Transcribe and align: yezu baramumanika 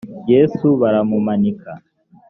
yezu 0.31 0.67
baramumanika 0.81 1.71